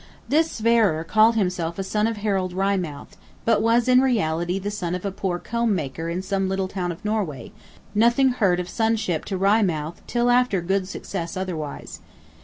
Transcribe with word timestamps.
This 0.27 0.49
Sverrir 0.59 1.03
called 1.05 1.35
himself 1.35 1.77
a 1.77 1.83
Son 1.83 2.07
of 2.07 2.17
Harald 2.17 2.53
Wry 2.53 2.75
Mouth; 2.75 3.15
but 3.45 3.61
was 3.61 3.87
in 3.87 4.01
reality 4.01 4.57
the 4.57 4.71
son 4.71 4.95
of 4.95 5.05
a 5.05 5.11
poor 5.11 5.37
Comb 5.37 5.75
maker 5.75 6.09
in 6.09 6.23
some 6.23 6.49
little 6.49 6.67
town 6.67 6.91
of 6.91 7.05
Norway; 7.05 7.51
nothing 7.93 8.29
heard 8.29 8.59
of 8.59 8.67
Sonship 8.67 9.25
to 9.25 9.37
Wry 9.37 9.61
Mouth 9.61 10.01
till 10.07 10.31
after 10.31 10.59
good 10.59 10.87
success 10.87 11.37
otherwise. 11.37 11.99